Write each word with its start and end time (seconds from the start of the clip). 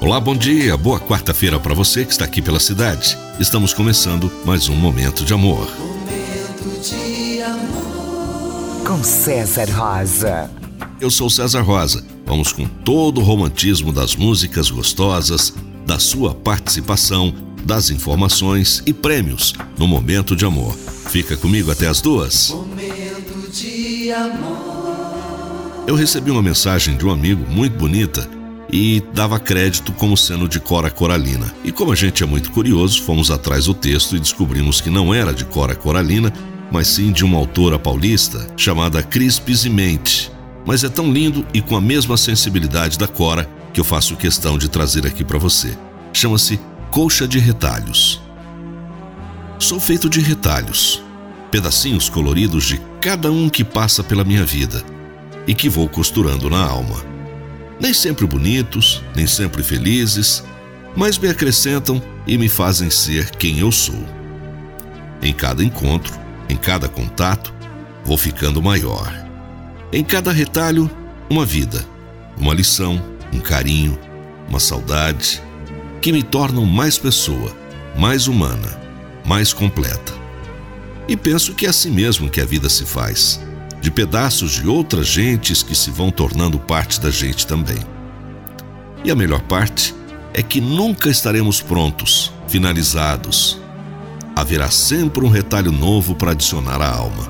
Olá, 0.00 0.18
bom 0.18 0.34
dia, 0.34 0.74
boa 0.74 0.98
quarta-feira 0.98 1.60
para 1.60 1.74
você 1.74 2.02
que 2.02 2.12
está 2.12 2.24
aqui 2.24 2.40
pela 2.40 2.60
cidade. 2.60 3.18
Estamos 3.38 3.74
começando 3.74 4.32
mais 4.46 4.70
um 4.70 4.74
Momento 4.74 5.26
de 5.26 5.34
Amor. 5.34 5.68
Momento 5.76 6.80
de 6.82 7.42
amor. 7.42 8.86
Com 8.86 9.04
César 9.04 9.68
Rosa. 9.70 10.50
Eu 10.98 11.10
sou 11.10 11.28
César 11.28 11.60
Rosa. 11.60 12.02
Vamos 12.24 12.52
com 12.52 12.66
todo 12.66 13.20
o 13.20 13.24
romantismo 13.24 13.92
das 13.92 14.16
músicas 14.16 14.70
gostosas, 14.70 15.52
da 15.88 15.98
sua 15.98 16.34
participação, 16.34 17.32
das 17.64 17.88
informações 17.88 18.82
e 18.84 18.92
prêmios 18.92 19.54
no 19.78 19.88
Momento 19.88 20.36
de 20.36 20.44
Amor. 20.44 20.76
Fica 21.08 21.34
comigo 21.34 21.70
até 21.70 21.88
as 21.88 22.02
duas. 22.02 22.50
Momento 22.50 23.50
de 23.50 24.12
amor. 24.12 25.84
Eu 25.86 25.94
recebi 25.94 26.30
uma 26.30 26.42
mensagem 26.42 26.94
de 26.94 27.06
um 27.06 27.10
amigo 27.10 27.42
muito 27.50 27.78
bonita 27.78 28.28
e 28.70 29.02
dava 29.14 29.40
crédito 29.40 29.90
como 29.92 30.14
sendo 30.14 30.46
de 30.46 30.60
Cora 30.60 30.90
Coralina. 30.90 31.50
E 31.64 31.72
como 31.72 31.90
a 31.90 31.96
gente 31.96 32.22
é 32.22 32.26
muito 32.26 32.50
curioso, 32.50 33.02
fomos 33.02 33.30
atrás 33.30 33.64
do 33.64 33.72
texto 33.72 34.14
e 34.14 34.20
descobrimos 34.20 34.82
que 34.82 34.90
não 34.90 35.14
era 35.14 35.32
de 35.32 35.46
Cora 35.46 35.74
Coralina, 35.74 36.30
mas 36.70 36.86
sim 36.88 37.10
de 37.12 37.24
uma 37.24 37.38
autora 37.38 37.78
paulista 37.78 38.46
chamada 38.58 39.02
Cris 39.02 39.38
Pizimente 39.38 40.30
mas 40.68 40.84
é 40.84 40.88
tão 40.90 41.10
lindo 41.10 41.46
e 41.54 41.62
com 41.62 41.74
a 41.74 41.80
mesma 41.80 42.18
sensibilidade 42.18 42.98
da 42.98 43.08
Cora 43.08 43.48
que 43.72 43.80
eu 43.80 43.84
faço 43.84 44.16
questão 44.16 44.58
de 44.58 44.68
trazer 44.68 45.06
aqui 45.06 45.24
para 45.24 45.38
você. 45.38 45.74
Chama-se 46.12 46.60
Colcha 46.90 47.26
de 47.26 47.38
Retalhos. 47.38 48.20
Sou 49.58 49.80
feito 49.80 50.10
de 50.10 50.20
retalhos, 50.20 51.02
pedacinhos 51.50 52.10
coloridos 52.10 52.66
de 52.66 52.78
cada 53.00 53.32
um 53.32 53.48
que 53.48 53.64
passa 53.64 54.04
pela 54.04 54.24
minha 54.24 54.44
vida 54.44 54.84
e 55.46 55.54
que 55.54 55.70
vou 55.70 55.88
costurando 55.88 56.50
na 56.50 56.62
alma. 56.62 57.02
Nem 57.80 57.94
sempre 57.94 58.26
bonitos, 58.26 59.02
nem 59.16 59.26
sempre 59.26 59.62
felizes, 59.62 60.44
mas 60.94 61.16
me 61.16 61.30
acrescentam 61.30 62.02
e 62.26 62.36
me 62.36 62.50
fazem 62.50 62.90
ser 62.90 63.30
quem 63.30 63.58
eu 63.58 63.72
sou. 63.72 64.04
Em 65.22 65.32
cada 65.32 65.64
encontro, 65.64 66.14
em 66.46 66.56
cada 66.58 66.90
contato, 66.90 67.54
vou 68.04 68.18
ficando 68.18 68.60
maior 68.60 69.27
em 69.92 70.04
cada 70.04 70.30
retalho, 70.30 70.90
uma 71.30 71.46
vida, 71.46 71.84
uma 72.36 72.52
lição, 72.52 73.02
um 73.32 73.40
carinho, 73.40 73.98
uma 74.48 74.60
saudade, 74.60 75.42
que 76.00 76.12
me 76.12 76.22
tornam 76.22 76.64
mais 76.66 76.98
pessoa, 76.98 77.56
mais 77.96 78.28
humana, 78.28 78.78
mais 79.24 79.52
completa. 79.52 80.12
E 81.08 81.16
penso 81.16 81.54
que 81.54 81.64
é 81.64 81.70
assim 81.70 81.90
mesmo 81.90 82.28
que 82.28 82.40
a 82.40 82.44
vida 82.44 82.68
se 82.68 82.84
faz, 82.84 83.40
de 83.80 83.90
pedaços 83.90 84.52
de 84.52 84.68
outras 84.68 85.06
gentes 85.06 85.62
que 85.62 85.74
se 85.74 85.90
vão 85.90 86.10
tornando 86.10 86.58
parte 86.58 87.00
da 87.00 87.10
gente 87.10 87.46
também. 87.46 87.78
E 89.04 89.10
a 89.10 89.14
melhor 89.14 89.40
parte 89.42 89.94
é 90.34 90.42
que 90.42 90.60
nunca 90.60 91.08
estaremos 91.08 91.62
prontos, 91.62 92.32
finalizados. 92.46 93.58
Haverá 94.36 94.70
sempre 94.70 95.24
um 95.24 95.28
retalho 95.28 95.72
novo 95.72 96.14
para 96.14 96.32
adicionar 96.32 96.80
à 96.82 96.90
alma. 96.90 97.26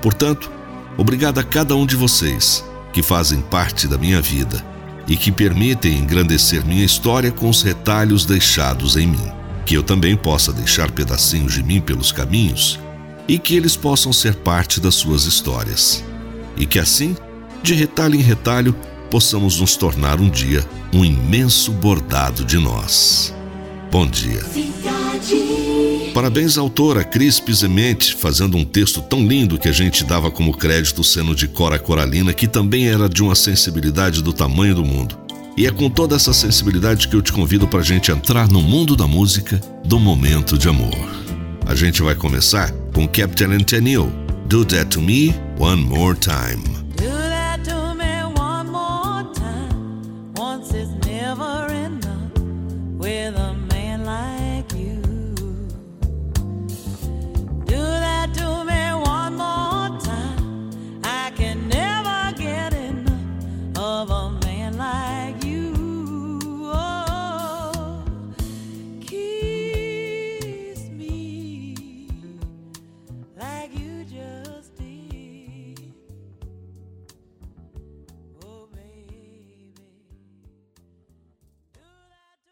Portanto, 0.00 0.50
Obrigado 0.96 1.38
a 1.38 1.44
cada 1.44 1.74
um 1.74 1.86
de 1.86 1.96
vocês 1.96 2.64
que 2.92 3.02
fazem 3.02 3.40
parte 3.40 3.88
da 3.88 3.98
minha 3.98 4.20
vida 4.20 4.64
e 5.06 5.16
que 5.16 5.32
permitem 5.32 5.98
engrandecer 5.98 6.64
minha 6.64 6.84
história 6.84 7.30
com 7.30 7.48
os 7.48 7.62
retalhos 7.62 8.24
deixados 8.24 8.96
em 8.96 9.06
mim. 9.06 9.32
Que 9.66 9.76
eu 9.76 9.82
também 9.82 10.16
possa 10.16 10.52
deixar 10.52 10.90
pedacinhos 10.90 11.54
de 11.54 11.62
mim 11.62 11.80
pelos 11.80 12.12
caminhos 12.12 12.78
e 13.26 13.38
que 13.38 13.56
eles 13.56 13.76
possam 13.76 14.12
ser 14.12 14.34
parte 14.36 14.80
das 14.80 14.94
suas 14.94 15.24
histórias. 15.24 16.04
E 16.56 16.66
que 16.66 16.78
assim, 16.78 17.16
de 17.62 17.74
retalho 17.74 18.14
em 18.14 18.22
retalho, 18.22 18.74
possamos 19.10 19.60
nos 19.60 19.76
tornar 19.76 20.20
um 20.20 20.28
dia 20.28 20.64
um 20.92 21.04
imenso 21.04 21.72
bordado 21.72 22.44
de 22.44 22.58
nós. 22.58 23.34
Bom 23.90 24.06
dia. 24.06 24.42
Parabéns 26.14 26.56
à 26.56 26.60
autora 26.60 27.02
Cris 27.02 27.40
Pizemente, 27.40 28.14
fazendo 28.14 28.56
um 28.56 28.64
texto 28.64 29.02
tão 29.02 29.26
lindo 29.26 29.58
que 29.58 29.68
a 29.68 29.72
gente 29.72 30.04
dava 30.04 30.30
como 30.30 30.56
crédito 30.56 31.02
sendo 31.02 31.34
de 31.34 31.48
Cora 31.48 31.76
Coralina, 31.76 32.32
que 32.32 32.46
também 32.46 32.86
era 32.86 33.08
de 33.08 33.20
uma 33.20 33.34
sensibilidade 33.34 34.22
do 34.22 34.32
tamanho 34.32 34.76
do 34.76 34.84
mundo. 34.84 35.18
E 35.56 35.66
é 35.66 35.72
com 35.72 35.90
toda 35.90 36.14
essa 36.14 36.32
sensibilidade 36.32 37.08
que 37.08 37.16
eu 37.16 37.22
te 37.22 37.32
convido 37.32 37.66
para 37.66 37.80
a 37.80 37.84
gente 37.84 38.12
entrar 38.12 38.48
no 38.48 38.62
mundo 38.62 38.94
da 38.94 39.08
música 39.08 39.60
do 39.84 39.98
momento 39.98 40.56
de 40.56 40.68
amor. 40.68 40.94
A 41.66 41.74
gente 41.74 42.00
vai 42.00 42.14
começar 42.14 42.70
com 42.94 43.08
Captain 43.08 43.52
Antonio, 43.52 44.12
Do 44.46 44.64
That 44.64 44.90
To 44.90 45.02
Me 45.02 45.34
One 45.58 45.82
More 45.82 46.16
Time. 46.16 47.33